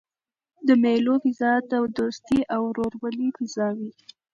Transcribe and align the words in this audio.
د 0.67 0.69
مېلو 0.83 1.13
فضا 1.23 1.53
د 1.71 1.73
دوستۍ 1.97 2.39
او 2.55 2.61
ورورولۍ 2.69 3.27
فضا 3.37 3.67
يي. 3.81 3.89